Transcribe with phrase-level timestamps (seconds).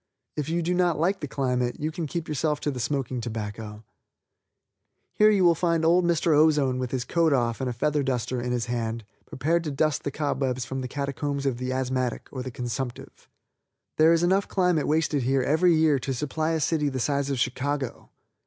[0.35, 3.83] If you do not like the climate you can keep yourself to the smoking tobacco.
[5.13, 6.35] Here you will find old Mr.
[6.35, 10.01] Ozone with his coat off and a feather duster in his hand, prepared to dust
[10.03, 13.29] the cobwebs from the catacombs of the asthmatic or the consumptive.
[13.97, 17.39] There is enough climate wasted here every year to supply a city the size of
[17.39, 18.09] Chicago.